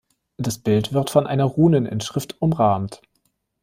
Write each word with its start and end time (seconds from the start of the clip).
Das 0.37 0.57
Bild 0.57 0.93
wird 0.93 1.11
von 1.11 1.27
einer 1.27 1.43
Runeninschrift 1.43 2.41
umrahmt. 2.41 3.01